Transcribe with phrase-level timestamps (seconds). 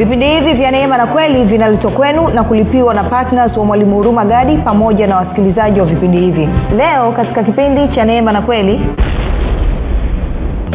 [0.00, 4.24] vipindi hivi vya neema na kweli vinaletwa kwenu na kulipiwa na ptns wa mwalimu huruma
[4.24, 6.48] gadi pamoja na wasikilizaji wa vipindi hivi.
[6.76, 8.80] Leo katika kipindi cha neema na kweli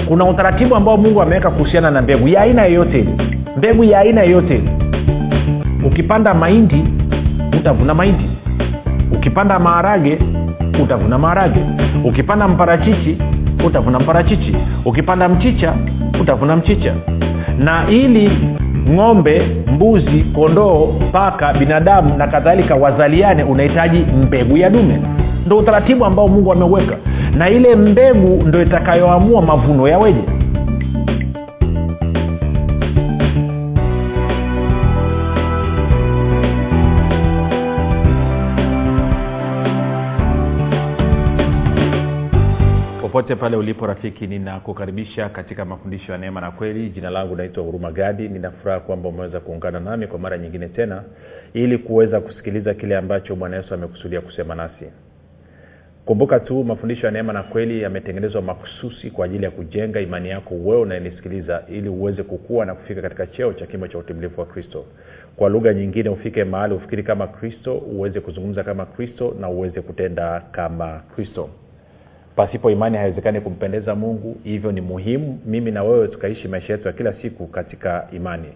[0.08, 3.06] kuna utaratibu ambao mungu ameweka kuhusiana na mbegu ya aina yoyote.
[3.58, 4.62] Mbegu ya aina yoyote.
[5.86, 6.84] Ukipanda mahindi
[7.60, 8.30] utavuna mahindi.
[9.12, 10.18] Ukipanda maharage
[10.84, 11.60] utavuna maharage.
[12.04, 13.18] Ukipanda mparachichi
[13.66, 14.56] utavuna mparachichi.
[14.86, 15.74] Ukipanda mchicha
[16.22, 16.94] utavuna mchicha.
[17.60, 18.32] Na ili
[18.90, 19.42] ng'ombe
[19.74, 25.00] mbuzi kondoo paka binadamu na kadhalika wazaliane unahitaji mbegu ya dume.
[25.46, 26.98] Ndo utaratibu ambao mungu ameuweka.
[27.38, 30.20] Na ile mbegu ndo itakayoamua mavuno yaweje
[43.16, 46.90] popote pale ulipo rafiki ninakukaribisha katika mafundisho ya neema na kweli.
[46.90, 48.30] Jina langu naitwa huruma gadi.
[48.30, 51.04] Ninafuraha kwamba umeweza kuungana nami kwa mara nyingine tena
[51.54, 54.86] ili kuweza kusikiliza kile ambacho bwana yesu amekusudia kusema nasi.
[56.06, 60.56] Kumbuka tu mafundisho ya neema na kweli yametengenezwa mahususi kwa ajili ya kujenga imani yako
[60.56, 64.86] wewe unayenisikiliza ili uweze kukua na kufika katika cheo cha kimo cha utimilifu wa kristo.
[65.36, 70.40] Kwa lugha nyingine ufike mahali ufikiri kama kristo uweze kuzungumza kama kristo na uweze kutenda
[70.52, 71.50] kama kristo
[72.36, 76.94] pasipo imani haiwezekani kumpendeza mungu hivyo ni muhimu mimi na wewe tukaishi maisha yetu ya
[76.94, 78.48] kila siku katika imani.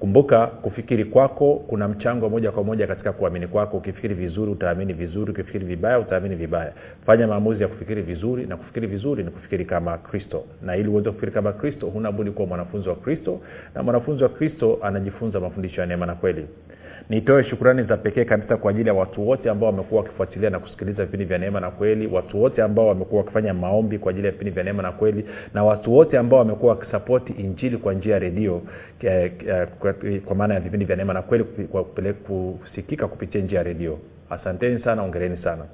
[0.00, 3.76] Kumbuka kufikiri kwako kuna mchango moja kwa moja katika kuamini kwako.
[3.76, 5.30] Ukifikiri vizuri utaamini vizuri.
[5.32, 6.72] Ukifikiri vibaya utaamini vibaya.
[7.06, 10.44] Fanya maamuzi ya kufikiri vizuri na kufikiri vizuri ni kufikiri kama kristo.
[10.62, 13.40] Na ili uweze kufikiri kama kristo huna budi kuwa mwanafunzi wa kristo
[13.74, 16.46] na mwanafunzi wa kristo anajifunza mafundisho ya neema na kweli
[17.10, 21.04] nitoe shukurani za pekee kabisa kwa ajili ya watu wote ambao wamekuwa wakifuatilia na kusikiliza
[21.04, 24.50] vipindi vya neema na kweli watu wote ambao wamekuwa wakifanya maombi kwa ajili ya vipindi
[24.50, 28.62] vya neema na kweli na watu wote ambao wamekuwa wakisapoti injili kwa njia ya redio
[29.00, 29.94] eh, eh, kwa,
[30.26, 31.44] kwa maana ya vipindi vya neema na kweli
[32.14, 33.98] kusikika kupitia njia ya redio.
[34.30, 35.64] Asanteni sana ongereni sana.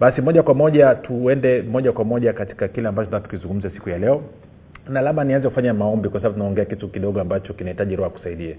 [0.00, 3.98] Basi moja kwa moja tuende moja kwa moja katika kile ambacho tunaa tukizungumza siku ya
[3.98, 4.22] leo
[4.88, 8.56] na labda nianze kufanya maombi kwa sababu tunaongea kitu kidogo ambacho kinahitaji roho akusaidie.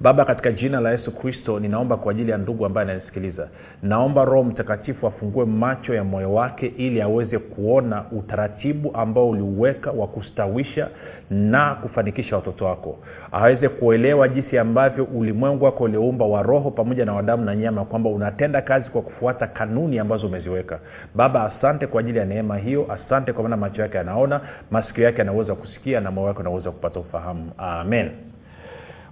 [0.00, 3.48] Baba katika jina la yesu kristo ninaomba kwa ajili ya ndugu ambaye ananisikiliza.
[3.82, 10.06] Naomba roho mtakatifu afungue macho ya moyo wake ili aweze kuona utaratibu ambao uliuweka wa
[10.06, 10.88] kustawisha
[11.30, 12.98] na kufanikisha watoto wako.
[13.32, 18.10] Aweze kuelewa jinsi ambavyo ulimwengu wako ulioumba wa roho pamoja na wadamu na nyama kwamba
[18.10, 20.78] unatenda kazi kwa kufuata kanuni ambazo umeziweka.
[21.14, 22.86] Baba asante kwa ajili ya neema hiyo.
[22.92, 24.40] Asante kwa maana macho yake yanaona
[24.70, 27.50] masikio yake yanaweza kusikia na moyo wake unaweza kupata ufahamu.
[27.58, 28.10] Amen.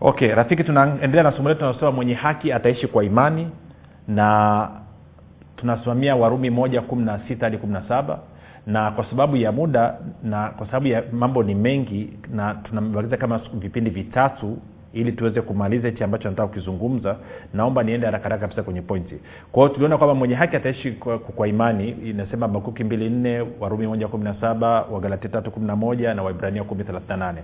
[0.00, 3.48] Okay rafiki tunaendelea na somo letu tunasema mwenye haki ataishi kwa imani
[4.08, 4.68] na
[5.56, 8.18] tunasimamia warumi moja kumi na sita hadi kumi na saba.
[8.66, 13.40] Na kwa sababu ya muda na kwa sababu ya mambo ni mengi na tunabakiza kama
[13.54, 14.58] vipindi vitatu
[14.92, 17.16] ili tuweze kumaliza hichi ambacho nataka kukizungumza
[17.54, 19.14] naomba niende harakaraka kabisa kwenye pointi.
[19.52, 23.86] Kwa hiyo tuliona kwamba mwenye haki ataishi kwa, kwa imani inasema makuki mbili nne warumi
[23.86, 27.42] moja kumi na saba wagalatia tatu kumi na moja na waibrania kumi thelathini na nane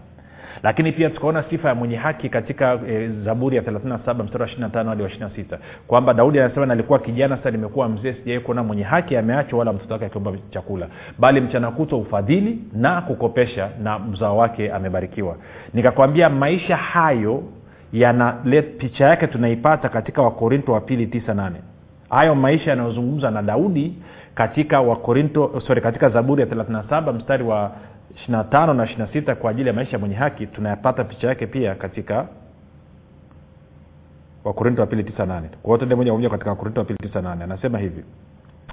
[0.62, 4.88] lakini pia tukaona sifa ya mwenye haki katika e, zaburi ya 37 mstari wa 25
[4.88, 9.16] hadi wa 26 kwamba daudi anasema nalikuwa kijana sasa nimekuwa mzee sijawai kuona mwenye haki
[9.16, 10.86] ameachwa wala mtoto wake akiomba chakula.
[11.18, 15.36] Bali mchana kutwa ufadhili na kukopesha na mzao wake amebarikiwa.
[15.74, 17.42] Nikakwambia maisha hayo
[17.92, 18.32] yana
[18.78, 21.50] picha yake tunaipata katika wakorinto wa pili 98
[22.10, 23.94] hayo maisha yanayozungumza na daudi
[24.34, 27.72] katika wakorinto sorry katika zaburi ya 37 mstari wa
[28.28, 32.26] 25 na 26 kwa ajili ya maisha mwenye haki tunayapata picha yake pia katika
[34.44, 35.48] wakorinto wa pili 98 nane.
[35.64, 38.04] Hiyo tende moja kwa moja katika wakorinto wa pili 98 anasema hivi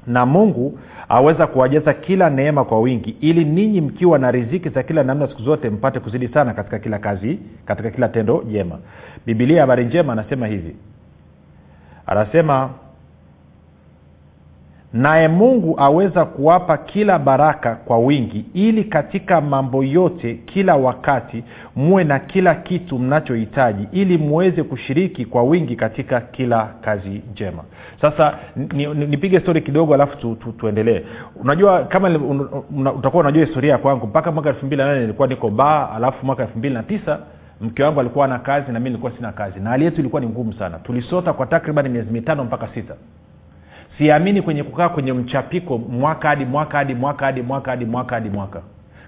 [0.07, 5.03] na mungu aweza kuwajaza kila neema kwa wingi ili ninyi mkiwa na riziki za kila
[5.03, 8.79] namna siku zote mpate kuzidi sana katika kila kazi katika kila tendo jema.
[9.25, 10.75] Bibilia habari njema anasema hivi
[12.05, 12.69] anasema
[14.93, 21.43] naye mungu aweza kuwapa kila baraka kwa wingi ili katika mambo yote kila wakati
[21.75, 27.63] muwe na kila kitu mnachohitaji ili muweze kushiriki kwa wingi katika kila kazi njema.
[28.01, 31.01] Sasa nipige ni, ni stori kidogo alafu tu, tu, tuendelee.
[31.35, 32.47] Unajua kama un,
[32.87, 36.25] utakuwa unajua historia ya kwangu mpaka mwaka elfu mbili na nane nilikuwa niko baa alafu
[36.25, 37.19] mwaka elfu mbili na tisa
[37.61, 39.59] mke wangu alikuwa na kazi na mi nilikuwa sina kazi.
[39.59, 40.79] Na hali yetu ilikuwa ni ngumu sana.
[40.79, 42.93] Tulisota kwa takriban miezi mitano mpaka sita
[43.97, 48.29] siamini kwenye kukaa kwenye mchapiko mwaka hadi mwaka hadi mwaka hadi mwaka hadi mwaka hadi
[48.29, 48.61] mwaka.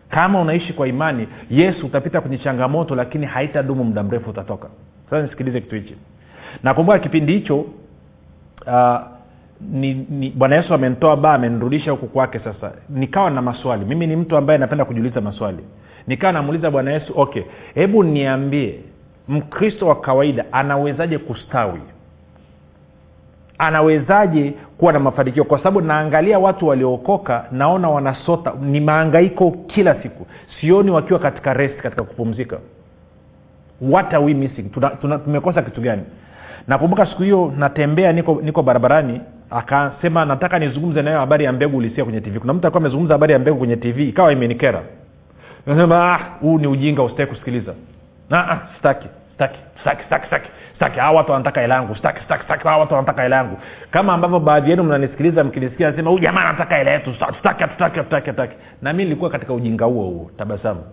[0.09, 4.67] Kama unaishi kwa imani yesu utapita kwenye changamoto lakini haitadumu muda mrefu utatoka.
[5.09, 5.95] Sasa nisikilize kitu hichi.
[6.63, 7.57] Nakumbuka kipindi hicho
[8.67, 8.97] uh,
[9.61, 12.71] ni, ni bwana yesu amentoa baa amenirudisha huku kwake sasa.
[12.89, 13.85] Nikawa na maswali.
[13.85, 15.63] Mimi ni mtu ambaye napenda kujiuliza maswali.
[16.07, 17.43] Nikawa namuuliza bwana yesu okay
[17.73, 18.79] hebu niambie
[19.27, 21.79] mkristo wa kawaida anawezaje kustawi?
[23.57, 25.43] Anawezaje kuwa na mafanikio.
[25.43, 28.53] Kwa sababu naangalia watu waliookoka naona wanasota.
[28.61, 30.25] Ni maangaiko kila siku.
[30.61, 32.57] Sioni wakiwa katika rest katika kupumzika.
[33.81, 34.63] What are we missing?
[34.63, 36.01] Tuna, tuna, tumekosa kitu gani?
[36.67, 39.21] Nakumbuka siku hiyo natembea niko niko barabarani.
[39.49, 43.33] Akasema nataka nizungumze nayo habari ya mbegu ulisia kwenye tv kuna mtu alikuwa amezungumza habari
[43.33, 44.81] ya mbegu kwenye tv ikawa imenikera.
[45.65, 47.73] Nasema huu ni ujinga usitaki kusikiliza.
[48.31, 51.95] Ah, sitaki sitaki staki staki staki staki hawa watu wanataka hela yangu.
[51.95, 53.57] Staki staki staki hawa watu wanataka hela yangu.
[53.91, 57.11] Kama ambavyo baadhi yenu mnanisikiliza mkinisikia nasema huyu jamaa anataka hela yetu.
[57.13, 60.83] Tutaki tutaki tutaki tutaki na mi nilikuwa katika ujinga huo huo tabasamu.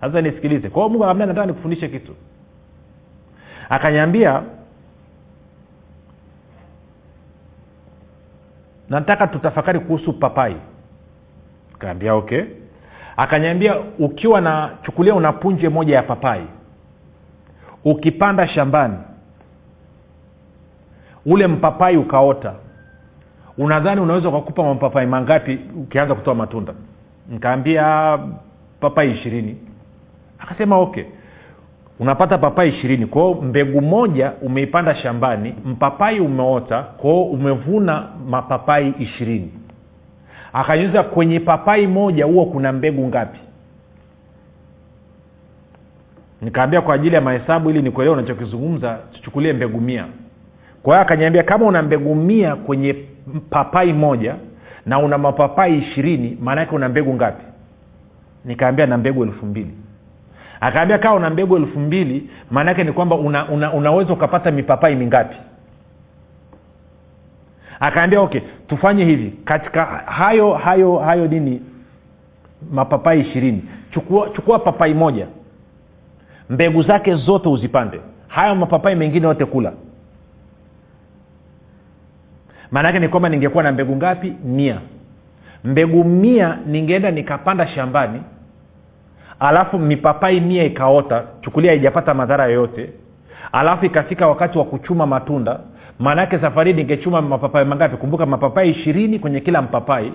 [0.00, 0.68] Sasa nisikilize.
[0.68, 2.14] Kwao mungu akamwambia nataka nikufundishe kitu.
[3.68, 4.42] Akanyambia
[8.88, 10.56] nataka tutafakari kuhusu papai.
[11.78, 12.42] Kaambia okay.
[13.16, 16.46] Akanyambia ukiwa na chukulia una punje moja ya papai
[17.84, 18.94] ukipanda shambani
[21.26, 22.54] ule mpapai ukaota
[23.58, 26.72] unadhani unaweza ukakupa mapapai mangapi ukianza kutoa matunda?
[27.30, 28.18] Nkaambia
[28.80, 29.56] papai ishirini.
[30.38, 31.04] Akasema okay.
[32.00, 33.06] Unapata papai ishirini.
[33.06, 39.52] Kwao mbegu moja umeipanda shambani mpapai umeota kwao umevuna mapapai ishirini.
[40.52, 43.38] Akanyuza kwenye papai moja huo kuna mbegu ngapi
[46.42, 50.06] nikaambia kwa ajili ya mahesabu ili nikuelewa unachokizungumza tuchukulie mbegu mia.
[50.82, 52.96] Kwa hiyo akaniambia kama una mbegu mia kwenye
[53.50, 54.34] papai moja
[54.86, 57.44] na una mapapai ishirini maanaake una mbegu ngapi?
[58.44, 59.70] Nikaambia na mbegu elfu mbili.
[60.60, 65.36] Akaambia kaa una mbegu elfu mbili maanaake ni kwamba una, una, unaweza ukapata mipapai mingapi?
[67.80, 69.30] Akaambia okay tufanye hivi.
[69.44, 71.62] Katika hayo hayo hayo nini?
[72.72, 73.64] Mapapai ishirini.
[73.90, 75.26] Chukua, chukua papai moja
[76.52, 78.00] mbegu zake zote uzipande.
[78.28, 79.72] Hayo mapapai mengine yote kula.
[82.70, 84.34] Maana yake ni kwamba ningekuwa na mbegu ngapi?
[84.44, 84.78] Mia.
[85.64, 88.22] Mbegu mia ningeenda nikapanda shambani
[89.40, 92.92] alafu mipapai mia ikaota chukulia haijapata madhara yoyote
[93.52, 95.60] alafu ikafika wakati wa kuchuma matunda
[95.98, 97.96] maanaake safari ningechuma mapapai mangapi?
[97.96, 100.12] Kumbuka mapapai ishirini kwenye kila mpapai.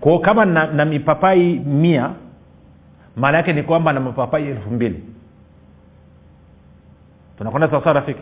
[0.00, 2.10] Kwao kama na, na mipapai mia
[3.16, 5.02] maana yake ni kwamba na mapapai elfu mbili
[7.38, 8.20] tunakwenda sawasawa rafiki?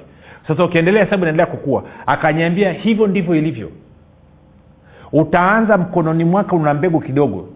[0.49, 1.83] Sasa ukiendelea hesabu inaendelea kukua.
[2.07, 3.71] Akanyambia hivyo ndivyo ilivyo.
[5.13, 7.49] Utaanza mkononi mwake una mbegu kidogo.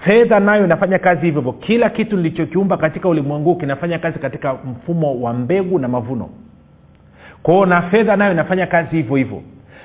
[0.00, 1.52] Fedha nayo inafanya kazi hivyo hivyo.
[1.52, 6.28] Kila kitu nilichokiumba katika ulimwengu kinafanya kazi katika mfumo wa mbegu na mavuno.
[7.42, 9.42] Kwao na fedha nayo inafanya kazi hivyo hivyo.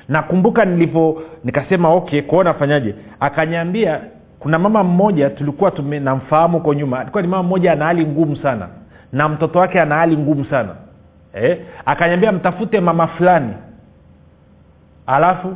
[0.09, 2.95] Nakumbuka nilivyo nikasema okay kwao nafanyaje?
[3.19, 3.99] Akanyambia
[4.39, 5.71] kuna mama mmoja tulikuwa
[6.01, 6.99] namfahamu huko nyuma.
[6.99, 8.67] Alikuwa ni mama mmoja ana hali ngumu sana.
[9.11, 10.69] Na mtoto wake ana hali ngumu sana
[11.33, 11.57] eh?
[11.85, 13.53] akanyambia mtafute mama fulani.
[15.07, 15.55] Alafu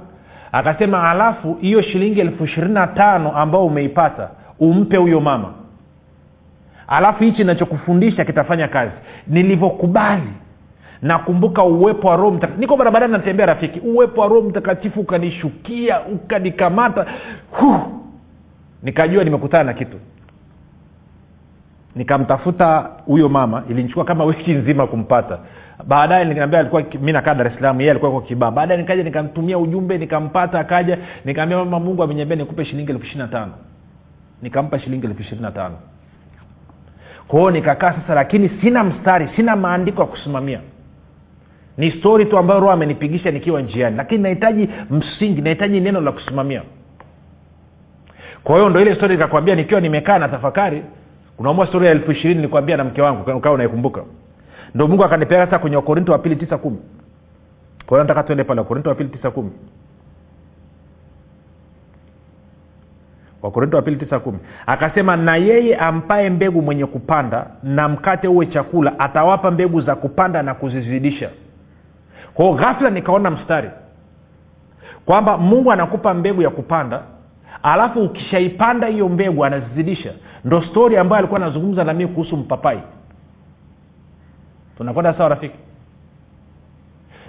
[0.52, 4.30] akasema alafu hiyo shilingi elfu ishirini na tano ambao umeipata
[4.60, 5.54] umpe huyo mama.
[6.88, 8.92] Alafu hichi nachokufundisha kitafanya kazi.
[9.28, 10.30] Nilivyokubali.
[11.02, 12.60] Nakumbuka uwepo wa roho mtakatifu.
[12.62, 13.80] Niko barabarani natembea rafiki.
[13.80, 17.06] Uwepo wa roho mtakatifu ukanishukia ukanikamata.
[18.84, 19.98] Nikajua nimekutana na kitu.
[21.96, 23.64] Nikamtafuta huyo mama.
[23.70, 25.40] Ilinichukua kama wiki nzima kumpata
[25.86, 30.60] baadaye nikaambia alikuwa mi nakaa dar salaam yeye alikuwa kibaa baadaye nikaja nikamtumia ujumbe nikampata
[30.60, 33.54] akaja nikaambia mama mungu amenyambia nikupe shilingi elfu ishiri na tano.
[34.42, 35.76] Nikampa shilingi elfu ishiri na tano.
[37.28, 40.60] Kwao nikakaa sasa lakini sina mstari sina maandiko ya kusimamia.
[41.78, 46.62] Ni stori tu ambayo roho amenipigisha nikiwa njiani lakini nahitaji msingi nahitaji neno la kusimamia.
[48.44, 50.84] Kwa hiyo ndo ile stori nikakwambia nikiwa nimekaa na tafakari
[51.38, 54.04] unaamua stori ya elfu ishirini nilikwambia na mke wangu kaa unaikumbuka
[54.78, 56.78] ndo mungu akanipeleka sasa kwenye wakorinto wa pili tisa kumi.
[57.86, 59.52] Kwa nataka tuende pale wakorinto wa pili tisa kumi.
[63.42, 64.40] Wakorinto wa pili tisa kumi.
[64.66, 70.44] Akasema na yeye ampaye mbegu mwenye kupanda na mkate uwe chakula atawapa mbegu za kupanda
[70.44, 71.30] na kuzizidisha.
[72.34, 73.70] Kwao ghafla nikaona mstari
[75.06, 77.02] kwamba mungu anakupa mbegu ya kupanda
[77.64, 80.14] alafu ukishaipanda hiyo mbegu anazizidisha.
[80.46, 82.80] Ndo stori ambayo alikuwa anazungumza na mii kuhusu mpapai
[84.78, 85.56] tunakwenda sawa rafiki?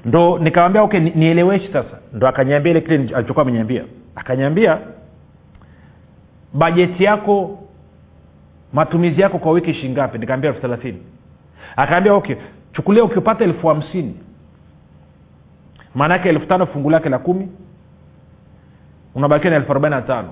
[0.04, 1.98] Ndo nikamwambia okay nieleweshi sasa.
[2.12, 4.78] Ndo akanyambia ile kile alichokuwa amenyambia akanyambia
[6.54, 7.58] bajeti yako
[8.72, 11.02] matumizi yako kwa wiki shingapi nikaambia elfu thelathini.
[11.76, 12.36] Akaambia okay
[12.72, 14.16] chukulia ukipata elfu hamsini
[15.94, 17.48] maana yake elfu tano fungu lake la kumi
[19.14, 20.28] unabakia na elfu arobaini na tano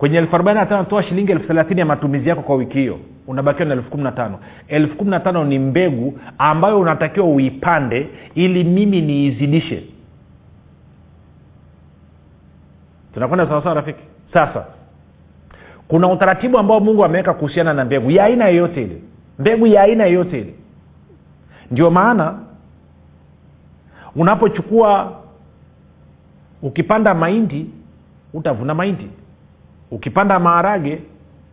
[0.00, 2.98] kwenye elfu arobaini na tano toa shilingi elfu thelathini ya matumizi yako kwa wiki hiyo.
[3.26, 4.38] Unabakiwa na elfu kumi na tano.
[4.68, 9.84] Elfu kumi na tano ni mbegu ambayo unatakiwa uipande ili mimi niizidishe.
[13.14, 14.00] Tunakwenda sawasawa rafiki?
[14.32, 14.64] Sasa
[15.88, 18.10] kuna utaratibu ambao mungu ameweka kuhusiana na mbegu.
[18.10, 19.02] Ya aina yeyote ile.
[19.38, 20.54] Mbegu ya aina yeyote ile.
[21.70, 22.38] Ndio maana
[24.16, 25.12] unapochukua
[26.62, 27.70] ukipanda mahindi
[28.34, 29.08] utavuna mahindi
[29.90, 30.98] ukipanda maharage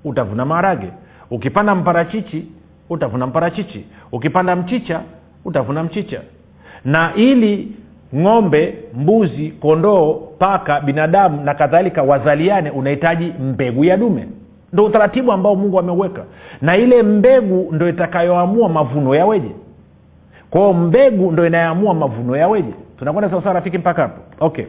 [0.04, 0.88] utavuna maharage.
[1.32, 2.48] Ukipanda mparachichi
[2.90, 3.86] utavuna mparachichi.
[4.12, 5.02] Ukipanda mchicha
[5.46, 6.22] utavuna mchicha.
[6.86, 7.72] Na ili
[8.16, 14.28] ng'ombe mbuzi kondoo paka binadamu na kadhalika wazaliane unahitaji mbegu ya dume.
[14.74, 16.24] Ndo utaratibu ambao mungu ameuweka.
[16.62, 19.52] Na ile mbegu ndo itakayoamua mavuno yaweje.
[20.50, 22.74] Kwao mbegu ndo inayoamua mavuno yaweje.
[23.00, 24.22] Tunakwenda sawasawa rafiki mpaka hapo?
[24.46, 24.66] Okay.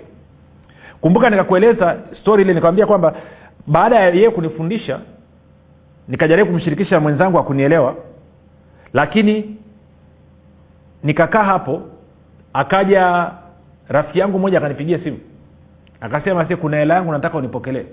[1.00, 3.14] Kumbuka nikakueleza stori ile nikawambia kwamba
[3.68, 5.00] baada ya yeye kunifundisha
[6.08, 7.94] nikajaribu kumshirikisha mwenzangu akunielewa
[8.92, 9.56] lakini
[11.02, 11.82] nikakaa hapo
[12.52, 13.30] akaja
[13.88, 15.18] rafiki yangu mmoja akanipigia simu.
[16.00, 17.84] Akasema si kuna hela yangu nataka unipokelee.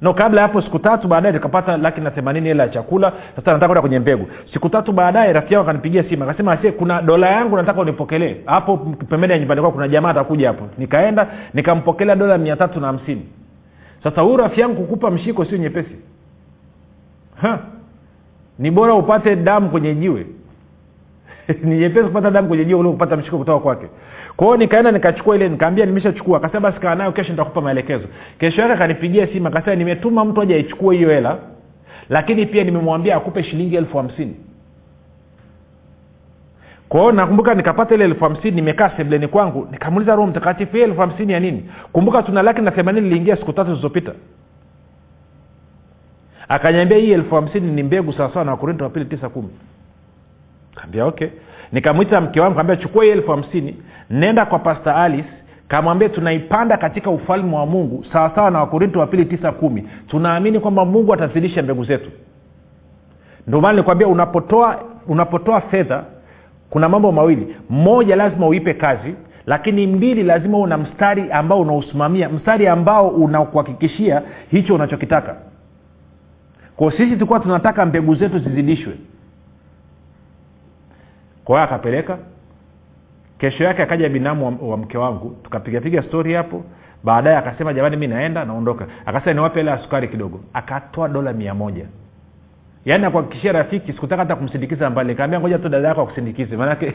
[0.00, 3.66] No kabla hapo siku tatu baadaye nikapata laki na themanini hela ya chakula sasa nataka
[3.66, 4.26] kwenda kwenye mbegu.
[4.52, 8.36] Siku tatu baadaye rafiki yangu akanipigia simu akasema asie kuna dola yangu nataka unipokelee.
[8.46, 10.68] Hapo pembeni ya nyumbani kwao kuna jamaa atakuja hapo.
[10.78, 13.22] Nikaenda nikampokelea dola mia tatu na hamsini
[14.02, 15.96] sasa huu rafiki yangu kukupa mshiko sio nyepesi.
[18.58, 20.26] Ni bora upate damu kwenye jiwe.
[21.64, 23.86] Ni nyepesi kupata damu kwenye jiwe kupata mshiko kutoka kwake.
[24.36, 26.38] Kwao nikaenda nikachukua ile nikaambia nimeshachukua.
[26.38, 28.04] Akasema basi kaa nayo kesho nitakupa maelekezo.
[28.38, 31.38] Kesho yake akanipigia simu akasema nimetuma mtu aje aichukue hiyo hela
[32.08, 34.36] lakini pia nimemwambia akupe shilingi elfu hamsini
[36.88, 41.40] kwao nakumbuka nikapata ile elfu hamsini nimekaa sebleni kwangu nikamuuliza roho mtakatifu elfu hamsini ya
[41.40, 41.70] nini?
[41.92, 44.12] Kumbuka tuna laki na themanini liingia siku tatu zilizopita.
[46.48, 49.48] Akanyambia hii elfu hamsini ni mbegu sawasawa na wakorinto wa pili tisa kumi.
[50.74, 51.28] Kaambia okay.
[51.72, 53.76] Nikamwita mke wangu kaambia chukua hii elfu hamsini
[54.10, 55.28] nenda kwa pastor alice
[55.68, 59.88] kamwambia tunaipanda katika ufalme wa mungu sawasawa na wakorinto wa pili tisa kumi.
[60.08, 62.10] Tunaamini kwamba mungu atazidisha mbegu zetu.
[63.46, 66.04] Ndio maana nikwambia unapotoa unapotoa fedha
[66.76, 67.56] kuna mambo mawili.
[67.70, 69.14] Moja lazima uipe kazi
[69.46, 75.36] lakini mbili lazima una mstari ambao unausimamia mstari ambao unakuhakikishia hicho unachokitaka.
[76.76, 78.94] Kwa sisi tulikuwa tunataka mbegu zetu zizidishwe.
[81.44, 82.18] Kwa akapeleka.
[83.38, 86.64] Kesho yake akaja binamu wa, wa mke wangu tukapigapiga stori hapo.
[87.04, 88.86] Baadaye akasema jamani mi naenda naondoka.
[89.06, 90.40] Akasema niwape hela ya sukari kidogo.
[90.52, 91.86] Akatoa dola mia moja
[92.86, 95.14] yaani akuhakikishia rafiki sikutaka hata kumsindikiza mbali.
[95.14, 96.56] Kaambia ngoja tu dada yako akusindikize.
[96.56, 96.92] Maanake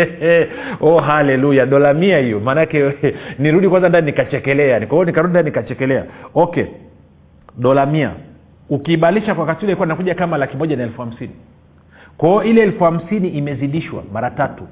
[0.80, 1.66] oh haleluya.
[1.66, 2.40] Dola mia hiyo.
[2.40, 2.92] Maanake
[3.38, 4.80] nirudi kwanza ndani nikachekelea.
[4.86, 6.04] Kwa hiyo nikarudi ndani nikachekelea.
[6.34, 6.64] Okay.
[7.58, 8.12] Dola mia.
[8.70, 11.32] Ukiibalisha kwa wakati ule ilikuwa nakuja kama laki moja na elfu hamsini.
[12.16, 14.68] Kwao ile elfu hamsini imezidishwa mara tatu.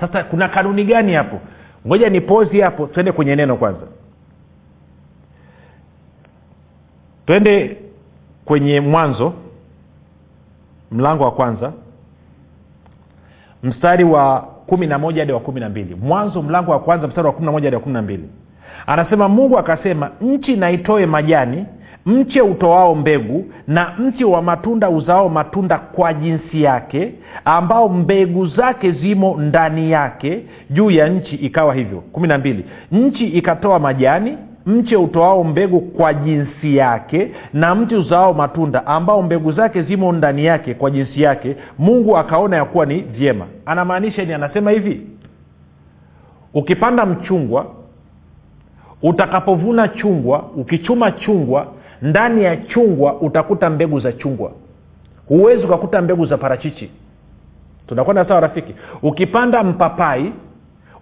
[0.00, 1.40] Sasa kuna kanuni gani hapo?
[1.86, 3.86] Ngoja ni pozi hapo twende kwenye neno kwanza.
[7.26, 7.76] Twende
[8.44, 9.34] kwenye mwanzo
[10.92, 11.72] mlango wa kwanza.
[13.62, 15.94] Mstari wa kumi na moja hadi wa kumi na mbili.
[15.94, 18.28] Mwanzo mlango wa kwanza mstari wa kumi na moja hadi wa kumi na mbili.
[18.86, 21.66] Anasema mungu akasema nchi naitoe majani
[22.06, 28.92] mche utoao mbegu na mti wa matunda uzao matunda kwa jinsi yake ambao mbegu zake
[28.92, 32.00] zimo ndani yake juu ya nchi ikawa hivyo.
[32.00, 32.64] Kumi na mbili.
[32.92, 39.52] Nchi ikatoa majani mche utoao mbegu kwa jinsi yake na mti uzaao matunda ambao mbegu
[39.52, 43.46] zake zimo ndani yake kwa jinsi yake mungu akaona ya kuwa ni vyema.
[43.66, 45.06] Anamaanisha ni anasema hivi
[46.54, 47.66] ukipanda mchungwa
[49.02, 51.66] utakapovuna chungwa ukichuma chungwa
[52.02, 54.52] ndani ya chungwa utakuta mbegu za chungwa.
[55.28, 56.90] Huwezi ukakuta mbegu za parachichi.
[57.86, 58.74] Tunakwenda sawa rafiki?
[59.02, 60.32] Ukipanda mpapai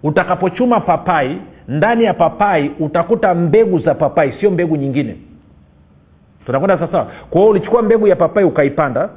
[0.03, 1.37] utakapochuma papai
[1.71, 5.17] ndani ya papai utakuta mbegu za papai sio mbegu nyingine.
[6.47, 9.09] Tunakwenda sawasawa kwa hiyo ulichukua mbegu ya papai ukaipanda.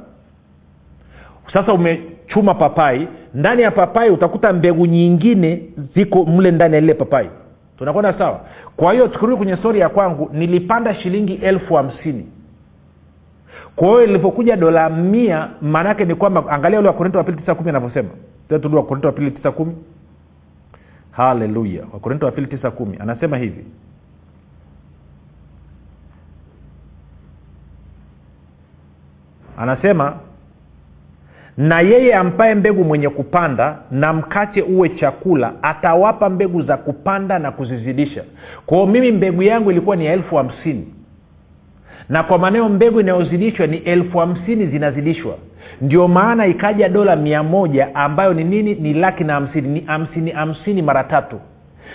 [1.52, 3.08] Sasa umechuma papai.
[3.34, 5.62] Ndani ya papai utakuta mbegu nyingine
[5.94, 7.30] ziko mle ndani ya lile papai.
[7.78, 8.40] Tunakwenda sawa?
[8.76, 12.26] Kwa hiyo tukirudi kwenye stori ya kwangu nilipanda shilingi elfu hamsini.
[13.76, 17.70] Kwa hiyo ilipokuja dola mia maanaake ni kwamba angalia ule wakorinto wa pili tisa kumi
[17.70, 18.08] anavyosema.
[18.48, 19.74] Turudi wakorinto wa pili tisa kumi
[21.16, 22.96] haleluya wakorinto wa pili tisa kumi.
[23.00, 23.64] Anasema hivi.
[29.58, 30.16] Anasema
[31.56, 37.50] na yeye ampaye mbegu mwenye kupanda na mkate uwe chakula atawapa mbegu za kupanda na
[37.52, 38.24] kuzizidisha.
[38.66, 40.94] Kwao mimi mbegu yangu ilikuwa ni ya elfu hamsini
[42.08, 45.36] na kwa maneo mbegu inayozidishwa ni elfu hamsini zinazidishwa.
[45.80, 48.74] Ndio maana ikaja dola mia moja ambayo ni nini?
[48.74, 51.40] Ni laki na hamsini ni hamsini hamsini mara tatu.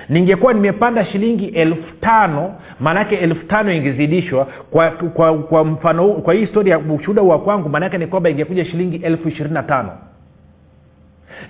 [0.09, 4.45] Ningekuwa nimepanda shilingi elfu tano maanaake elfu tano ingezidishwa.
[4.71, 8.95] Kwa kwa kwa mfano kwa hii historia ushuhuda wa kwangu maanaake ni kwamba ingekuja shilingi
[8.97, 9.91] elfu ishirini na tano.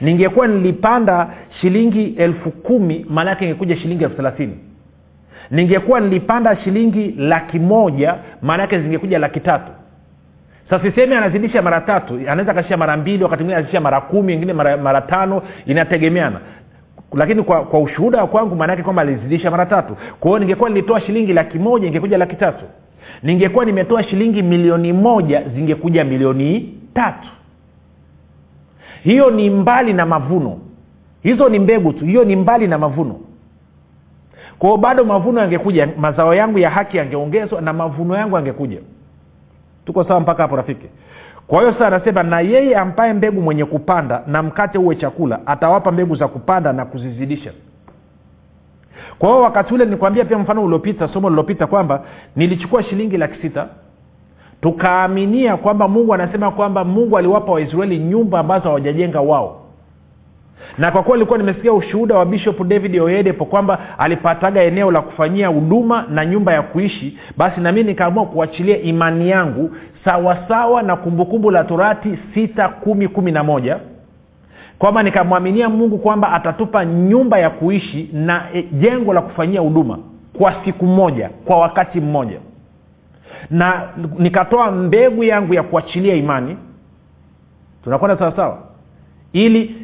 [0.01, 1.29] Ningekuwa nilipanda
[1.61, 4.57] shilingi elfu kumi maanaake ingekuja shilingi elfu thelathini
[5.51, 9.71] ningekuwa nilipanda shilingi laki moja maana yake zingekuja laki tatu.
[10.69, 14.53] Sasa sisemi anazidisha mara tatu anaweza akazidisha mara mbili wakati mwingine anazidisha mara kumi wengine
[14.53, 16.39] mara, mara tano inategemeana.
[17.13, 19.97] Lakini kwa, kwa ushuhuda wa kwangu maanaake kwamba alizidisha mara tatu.
[20.19, 22.65] Kwa hiyo ningekuwa nilitoa shilingi laki moja ingekuja laki tatu.
[23.23, 27.27] Ningekuwa nimetoa shilingi milioni moja zingekuja milioni tatu.
[29.03, 30.59] Hiyo ni mbali na mavuno.
[31.23, 32.05] Hizo ni mbegu tu.
[32.05, 33.19] Hiyo ni mbali na mavuno
[34.59, 38.77] kwao bado mavuno yangekuja mazao yangu ya haki yangeongezwa na mavuno yangu yangekuja.
[39.85, 40.87] Tuko sawa mpaka hapo rafiki?
[41.47, 45.91] Kwa hiyo sasa anasema na yeye ampaye mbegu mwenye kupanda na mkate uwe chakula atawapa
[45.91, 47.51] mbegu za kupanda na kuzizidisha.
[49.19, 52.01] Kwa hiyo wakati ule nikuambia pia mfano uliopita somo lilopita kwamba
[52.35, 53.67] nilichukua shilingi laki sita.
[54.61, 59.58] Tukaaminia kwamba mungu anasema kwamba mungu aliwapa waisraeli nyumba ambazo hawajajenga wao
[60.79, 65.47] na kwa kuwa nilikuwa nimesikia ushuhuda wa bishop david oyedepo kwamba alipataga eneo la kufanyia
[65.47, 71.63] huduma na nyumba ya kuishi basi nami nikaamua kuachilia imani yangu sawasawa na kumbukumbu la
[71.63, 73.79] torati sita kumi kumi na moja
[74.79, 79.99] kwamba nikamwaminia mungu kwamba atatupa nyumba ya kuishi na e, jengo la kufanyia huduma
[80.33, 82.39] kwa siku moja kwa wakati mmoja.
[83.49, 83.81] Na
[84.17, 86.57] nikatoa mbegu yangu ya kuachilia imani.
[87.83, 88.57] Tunakwenda sawasawa
[89.33, 89.75] ili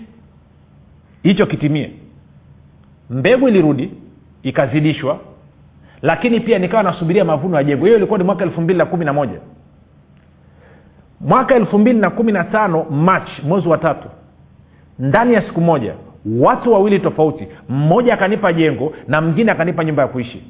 [1.25, 1.91] hicho kitimie.
[3.09, 3.91] Mbegu ilirudi
[4.43, 5.19] ikazidishwa
[6.01, 9.05] lakini pia nikawa nasubiria mavuno ya jengo hiyo ilikuwa ni mwaka elfu mbili na kumi
[9.05, 9.39] na moja.
[11.21, 14.07] Mwaka elfu mbili na kumi na tano march mwezi wa tatu
[14.99, 15.93] ndani ya siku moja
[16.39, 20.43] watu wawili tofauti mmoja akanipa jengo na mwingine akanipa nyumba ya kuishi.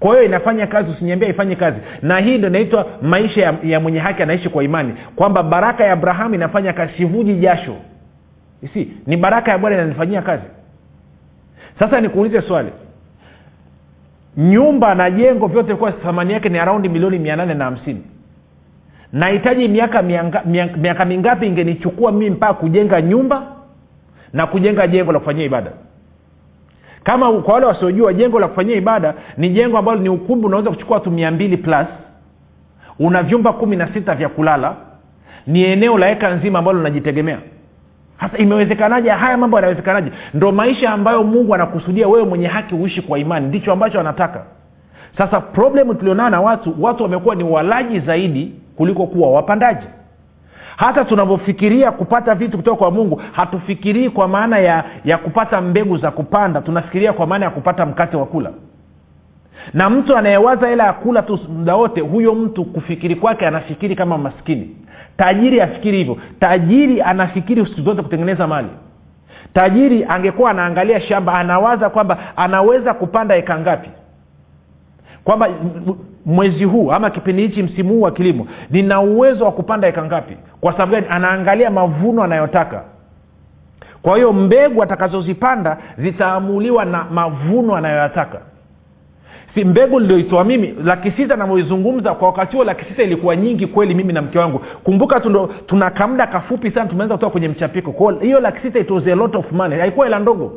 [0.00, 1.78] Kwa hiyo inafanya kazi usiniambia ifanye kazi.
[2.02, 5.92] Na hii ndo inaitwa maisha ya, ya mwenye haki anaishi kwa imani kwamba baraka ya
[5.92, 7.76] abrahamu inafanya kazi sivuji jasho
[8.68, 10.42] si ni baraka ya bwana inanifanyia kazi.
[11.78, 12.70] Sasa nikuulize swali.
[14.36, 18.02] Nyumba na jengo vyote kuwa thamani yake ni araundi milioni mia nane na hamsini.
[19.12, 23.42] Nahitaji miaka miaka, mingapi ingenichukua mimi mpaka kujenga nyumba
[24.32, 25.70] na kujenga jengo la kufanyia ibada?
[27.04, 30.96] Kama kwa wale wasiojua jengo la kufanyia ibada ni jengo ambalo ni ukumbi unaweza kuchukua
[30.96, 31.86] watu mia mbili plus.
[32.98, 34.76] Una vyumba kumi na sita vya kulala.
[35.46, 37.38] Ni eneo la eka nzima ambalo linajitegemea
[38.20, 39.10] sasa imewezekanaje?
[39.10, 40.12] Haya mambo yanawezekanaje?
[40.34, 43.46] Ndo maisha ambayo mungu anakusudia wewe mwenye haki uishi kwa imani.
[43.46, 44.42] Ndicho ambacho anataka.
[45.18, 49.86] Sasa problemu tulionao na watu watu wamekuwa ni walaji zaidi kuliko kuwa wapandaji.
[50.76, 56.10] Hata tunavyofikiria kupata vitu kutoka kwa mungu hatufikirii kwa maana ya ya kupata mbegu za
[56.10, 56.60] kupanda.
[56.60, 58.50] Tunafikiria kwa maana ya kupata mkate wa kula.
[59.74, 64.18] Na mtu anayewaza hela ya kula tu muda wote huyo mtu kufikiri kwake anafikiri kama
[64.18, 64.76] maskini
[65.20, 66.16] tajiri afikiri hivyo.
[66.40, 68.68] Tajiri anafikiri siku zote kutengeneza mali.
[69.54, 73.90] Tajiri angekuwa anaangalia shamba anawaza kwamba anaweza kupanda eka ngapi.
[75.24, 75.48] Kwamba
[76.26, 80.36] mwezi huu ama kipindi hichi msimu huu wa kilimo nina uwezo wa kupanda eka ngapi?
[80.60, 81.06] Kwa sababu gani?
[81.10, 82.82] Anaangalia mavuno anayotaka.
[84.02, 88.38] Kwa hiyo mbegu atakazozipanda zitaamuliwa na mavuno anayoyataka
[89.54, 93.94] si mbegu nilioitoa mimi laki sita navyoizungumza kwa wakati huo laki sita ilikuwa nyingi kweli
[93.94, 94.58] mimi na mke wangu.
[94.84, 98.10] Kumbuka tundo, tuna kamda kafupi sana tumeanza kutoka kwenye mchapiko.
[98.20, 99.78] Hiyo laki sita it was a lot of money.
[99.78, 100.52] Haikuwa hela ndogo.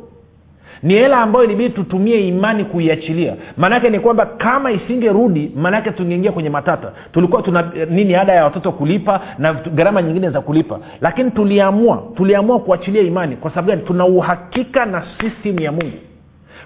[0.83, 3.35] Ni hela ambayo ilibidi tutumie imani kuiachilia.
[3.57, 6.91] Maanaake ni kwamba kama isingerudi maanaake tungeingia kwenye matata.
[7.13, 10.79] Tulikuwa tuna nini ada ya watoto kulipa na gharama nyingine za kulipa.
[11.01, 13.35] Lakini tuliamua tuliamua kuachilia imani.
[13.35, 13.81] Kwa sababu gani?
[13.81, 15.97] Tuna uhakika na system ya mungu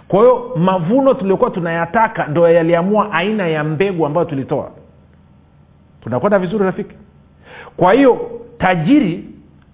[0.08, 4.72] kwa hiyo mavuno tuliokuwa tunayataka ndo yaliamua aina ya mbegu ambayo tulitoa.
[6.04, 6.96] Tunakwenda vizuri rafiki?
[7.78, 9.26] Kwa hiyo tajiri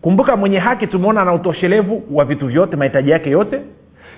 [0.02, 3.62] kumbuka mwenye haki tumeona ana utoshelevu wa vitu vyote mahitaji yake yote.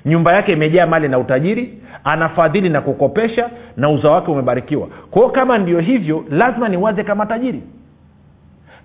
[0.06, 4.88] Nyumba yake imejaa mali na utajiri anafadhili na kukopesha na uzao wake umebarikiwa.
[5.12, 7.64] Kwa hiyo kama ndio hivyo lazima niwaze kama tajiri.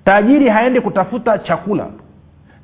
[0.04, 1.86] Tajiri haendi kutafuta chakula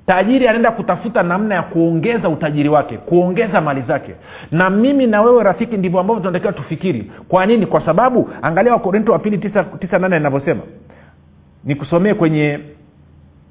[0.06, 4.14] tajiri anaenda kutafuta namna ya kuongeza utajiri wake kuongeza mali zake.
[4.50, 7.12] Na mimi na wewe rafiki ndivyo ambavyo tunatakiwa tufikiri.
[7.28, 7.66] Kwa nini?
[7.66, 9.38] Kwa sababu angalia wakorinto wa pili
[9.80, 10.62] tisa, nane inavyosema.
[11.64, 12.60] Nikusomee kwenye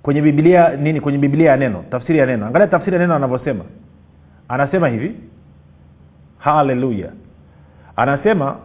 [0.03, 1.01] kwenye biblia nini?
[1.01, 2.45] Kwenye biblia ya neno tafsiri ya neno.
[2.45, 3.63] Angalia tafsiri ya neno anavyosema.
[4.49, 5.15] Anasema hivi.
[6.37, 7.09] Haleluya
[7.95, 8.55] anasema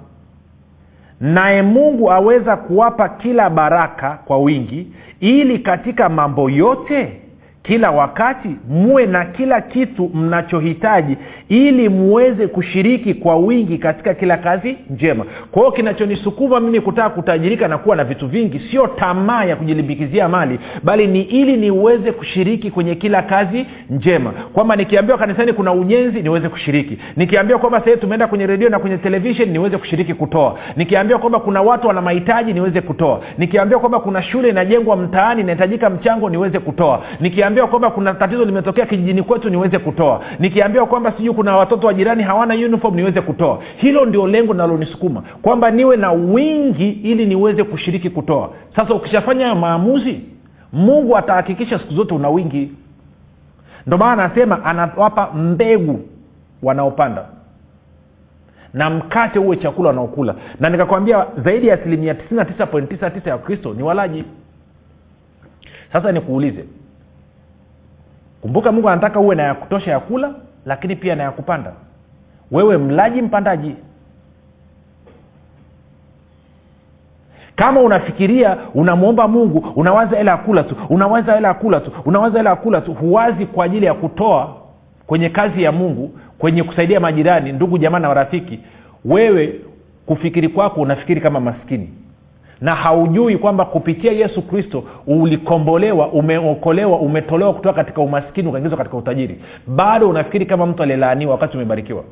[1.20, 7.20] naye mungu aweza kuwapa kila baraka kwa wingi ili katika mambo yote
[7.62, 11.16] kila wakati muwe na kila kitu mnachohitaji
[11.48, 15.24] ili muweze kushiriki kwa wingi katika kila kazi njema.
[15.50, 20.28] Kwa hiyo kinachonisukuma mimi kutaka kutajirika na kuwa na vitu vingi sio tamaa ya kujilimbikizia
[20.28, 24.32] mali bali ni ili niweze kushiriki kwenye kila kazi njema.
[24.52, 26.98] Kwamba nikiambiwa kanisani kuna ujenzi niweze kushiriki.
[27.16, 30.58] Nikiambiwa kwamba sahii tumeenda kwenye redio na kwenye televishen niweze kushiriki kutoa.
[30.76, 33.20] Nikiambiwa kwamba kuna watu wana mahitaji niweze kutoa.
[33.38, 37.02] Nikiambiwa kwamba kuna shule inajengwa mtaani inahitajika mchango niweze kutoa.
[37.20, 40.20] Nikiambiwa kwamba kuna tatizo limetokea kijijini kwetu niweze kutoa.
[40.38, 43.58] Nikiambiwa kwamba sijui kuna watoto wa jirani hawana uniform niweze kutoa.
[43.76, 48.50] Hilo ndio lengo linalonisukuma kwamba niwe na wingi ili niweze kushiriki kutoa.
[48.76, 50.20] Sasa ukishafanya hayo maamuzi
[50.72, 52.72] mungu atahakikisha siku zote una wingi.
[53.86, 56.00] Ndio maana anasema anawapa mbegu
[56.62, 57.24] wanaopanda
[58.74, 60.34] na mkate uwe chakula wanaokula.
[60.60, 64.24] Na nikakwambia zaidi ya asilimia 99.99 ya kristo ni walaji.
[65.92, 66.64] Sasa nikuulize
[68.42, 70.34] kumbuka mungu anataka uwe na ya kutosha ya kula
[70.66, 71.72] lakini pia na ya kupanda.
[72.50, 73.74] Wewe mlaji mpandaji.
[77.56, 82.38] Kama unafikiria unamwomba mungu unawaza hela ya kula tu unawaza hela ya kula tu unawaza
[82.38, 84.56] hela ya kula tu huwazi kwa ajili ya kutoa
[85.06, 88.60] kwenye kazi ya mungu kwenye kusaidia majirani ndugu jamaa na warafiki
[89.04, 89.60] wewe
[90.06, 91.90] kufikiri kwako unafikiri kama maskini
[92.60, 99.40] na haujui kwamba kupitia yesu kristo ulikombolewa umeokolewa umetolewa kutoka katika umaskini ukaingizwa katika utajiri.
[99.66, 102.04] Bado unafikiri kama mtu aliyelaaniwa wakati umebarikiwa.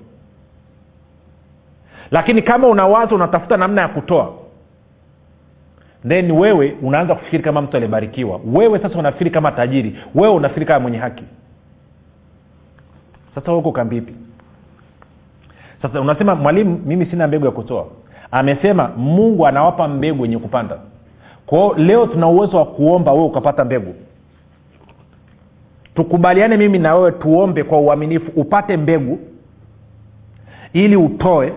[2.10, 4.32] Lakini kama una wazo unatafuta namna ya kutoa
[6.08, 8.40] then wewe unaanza kufikiri kama mtu aliyebarikiwa.
[8.52, 9.96] Wewe sasa unafikiri kama tajiri.
[10.14, 11.24] Wewe unafikiri kama mwenye haki.
[13.34, 14.14] Sasa huko kambipi?
[15.82, 17.86] Sasa unasema mwalimu mimi sina mbegu ya kutoa
[18.30, 20.76] amesema mungu anawapa mbegu wenye kupanda.
[21.46, 23.94] Kwao leo tuna uwezo wa kuomba wewe ukapata mbegu.
[25.94, 29.18] Tukubaliane mimi na wewe tuombe kwa uaminifu upate mbegu
[30.72, 31.52] ili utoe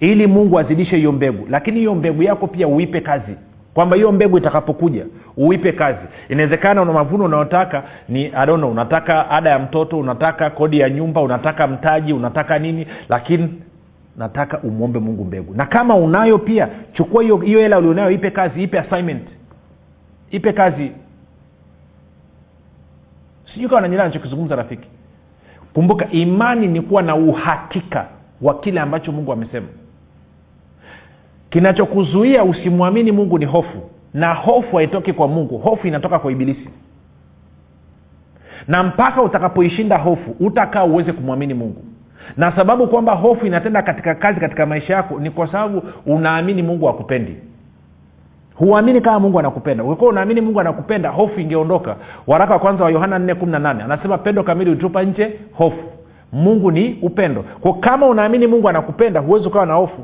[0.00, 1.46] ili mungu azidishe hiyo mbegu.
[1.50, 3.34] Lakini hiyo mbegu yako pia uipe kazi.
[3.74, 5.98] Kwamba hiyo mbegu itakapokuja uipe kazi.
[6.28, 11.66] Inawezekana una mavuno unayotaka ni adono unataka ada ya mtoto unataka kodi ya nyumba unataka
[11.66, 13.48] mtaji unataka nini lakini
[14.20, 15.54] nataka umwombe mungu mbegu.
[15.54, 19.28] Na kama unayo pia chukua hiyo hela ulionayo ipe kazi ipe assignment.
[20.30, 20.92] Ipe kazi.
[23.52, 24.88] Sijui kawa nanyelea nachokizungumza rafiki.
[25.74, 28.06] Kumbuka imani ni kuwa na uhakika
[28.42, 29.66] wa kile ambacho mungu amesema.
[31.50, 33.90] Kinachokuzuia usimwamini mungu ni hofu.
[34.14, 36.68] Na hofu haitoki kwa mungu hofu inatoka kwa ibilisi.
[38.68, 41.84] Na mpaka utakapoishinda hofu utakaa uweze kumwamini mungu
[42.36, 46.88] na sababu kwamba hofu inatenda katika kazi katika maisha yako ni kwa sababu unaamini mungu
[46.88, 47.36] akupendi
[48.54, 49.84] huamini kama mungu anakupenda.
[49.84, 51.96] Ulikuwa unaamini mungu anakupenda hofu ingeondoka.
[52.26, 55.84] Waraka wa kwanza wa yohana 418 anasema pendo kamili utupa nje hofu.
[56.32, 57.44] Mungu ni upendo.
[57.60, 60.02] Kwa kama unaamini mungu anakupenda huwezi ukawa na hofu.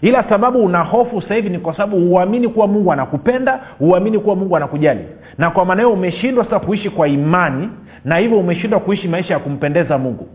[0.00, 4.36] Ila sababu una hofu sasa hivi ni kwa sababu huamini kuwa mungu anakupenda huamini kuwa
[4.36, 5.04] mungu anakujali.
[5.38, 7.68] Na kwa maana hiyo umeshindwa sasa kuishi kwa imani
[8.04, 10.28] na hivyo umeshindwa kuishi maisha ya kumpendeza mungu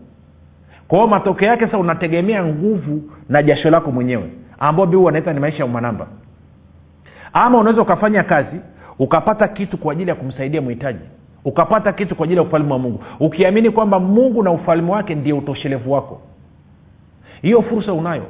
[0.87, 5.57] kwa matokeo yake sasa unategemea nguvu na jasho lako mwenyewe ambao biu wanaita ni maisha
[5.57, 6.07] ya umanamba.
[7.33, 8.59] Ama unaweza ukafanya kazi
[8.99, 10.99] ukapata kitu kwa ajili ya kumsaidia mhitaji
[11.45, 13.03] ukapata kitu kwa ajili ya ufalme wa mungu.
[13.19, 16.21] Ukiamini kwamba mungu na ufalme wake ndio utoshelevu wako
[17.41, 18.23] hiyo fursa unayo.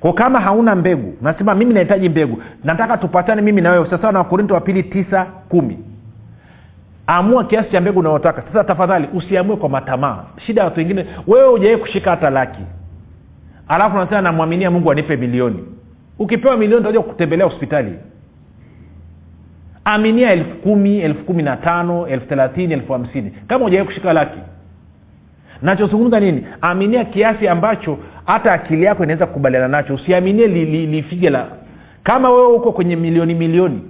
[0.00, 3.90] Kwa kama hauna mbegu nasema mimi nahitaji mbegu nataka tupatane mimi na wewe.
[3.90, 5.78] Sasawa na wakorinto wa pili tisa kumi
[7.06, 10.24] amua kiasi cha mbegu unaotaka sasa tafadhali usiamue kwa matamaa.
[10.46, 12.62] Shida ya watu wengine wewe ujawai kushika hata laki.
[13.68, 15.64] Alafu nasema namwaminia mungu anipe milioni.
[16.18, 17.94] Ukipewa milioni utaja kutembelea hospitali.
[19.84, 23.30] Aminia elfu kumi elfu kumi na tano elfu thelathini elfu hamsini.
[23.48, 24.38] Kama ujawai kushika laki.
[25.62, 26.46] Nachozungumza nini?
[26.60, 29.94] Aminia kiasi ambacho hata akili yako inaweza kukubaliana nacho.
[29.94, 31.46] Usiaminie lifige li, li la.
[32.02, 33.80] Kama wewe uko kwenye milioni milioni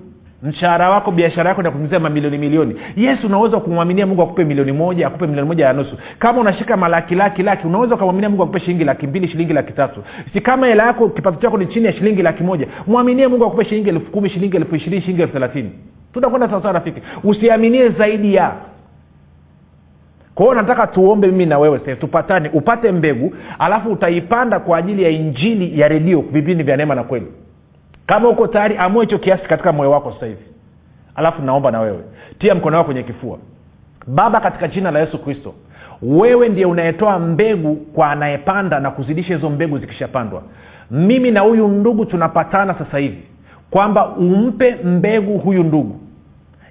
[0.43, 2.77] mshahara wako biashara yako inakuingizia mamilioni milioni.
[2.97, 5.97] Yesu unaweza kumwaminia mungu akupe milioni moja akupe milioni moja ya nusu.
[6.19, 10.03] Kama unashika malaki laki laki unaweza ukamwaminia mungu akupe shilingi laki mbili shilingi laki tatu.
[10.33, 12.67] Si kama hela yako kipato chako ni chini ya shilingi laki moja.
[12.87, 15.71] Mwaminie mungu akupe shilingi elfu kumi shilingi elfu ishirini shilingi elfu thelathini.
[16.13, 17.01] Tutakwenda sawasawa rafiki.
[17.25, 18.53] Usiaminie zaidi ya.
[20.35, 25.11] Kwa nataka tuombe mimi na wewe sasa tupatane upate mbegu alafu utaipanda kwa ajili ya
[25.11, 27.27] injili ya redio vipindi vya neema na kweli
[28.07, 30.45] kama uko tayari amua hicho kiasi katika moyo wako sasa hivi.
[31.15, 32.01] Alafu naomba na wewe.
[32.39, 33.39] Tia mkono wako kwenye kifua.
[34.07, 35.55] Baba katika jina la yesu kristo
[36.03, 40.43] wewe ndiye unayetoa mbegu kwa anayepanda na kuzidisha hizo mbegu zikishapandwa.
[40.91, 43.23] Mimi na huyu ndugu tunapatana sasa hivi
[43.71, 46.01] kwamba umpe mbegu huyu ndugu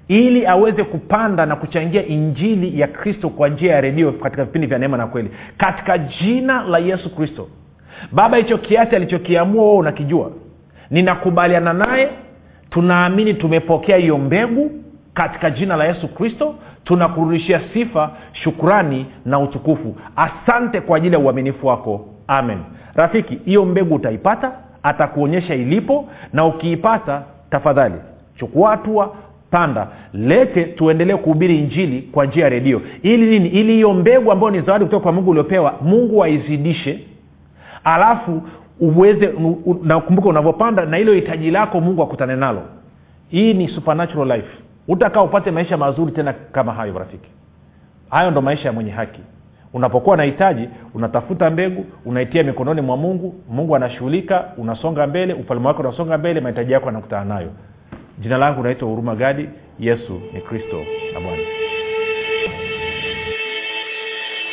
[0.08, 4.78] ili aweze kupanda na kuchangia injili ya kristo kwa njia ya redio katika vipindi vya
[4.78, 5.30] neema na kweli.
[5.56, 7.48] Katika jina la yesu kristo.
[8.12, 10.30] Baba hicho kiasi alichokiamua wewe unakijua
[10.90, 12.08] ninakubaliana naye.
[12.70, 14.70] Tunaamini tumepokea hiyo mbegu
[15.14, 16.54] katika jina la yesu kristo.
[16.84, 19.96] Tunakurudishia sifa shukrani na utukufu.
[20.16, 22.08] Asante kwa ajili ya uaminifu wako.
[22.28, 22.58] Amen.
[22.94, 27.94] Rafiki hiyo mbegu utaipata atakuonyesha ilipo na ukiipata tafadhali
[28.38, 29.14] chukua hatua
[29.50, 29.88] panda.
[30.12, 32.82] Lete tuendelee kuhubiri injili kwa njia ya redio.
[33.02, 33.48] Ili nini?
[33.48, 37.00] Ili hiyo mbegu ambayo ni zawadi kutoka kwa mungu uliopewa mungu aizidishe.
[37.84, 38.42] Alafu
[38.82, 39.32] uweze
[39.82, 42.62] na kumbuka unavyopanda na hilo hitaji lako mungu akutane nalo.
[43.28, 44.48] Hii ni supernatural life.
[44.88, 47.28] Utakaa upate maisha mazuri tena kama hayo rafiki.
[48.10, 49.20] Hayo ndo maisha ya mwenye haki.
[49.72, 55.80] Unapokuwa na hitaji unatafuta mbegu unaitia mikononi mwa mungu mungu anashughulika unasonga mbele ufalme wake
[55.80, 57.50] unasonga mbele mahitaji yako anakutana nayo.
[58.18, 60.76] Jina langu naitwa huruma gadi yesu ni kristo
[61.14, 61.42] na bwana